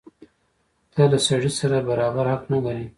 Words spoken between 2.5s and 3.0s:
نه لرې.